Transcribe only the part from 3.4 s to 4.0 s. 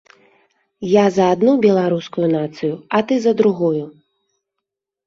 другую.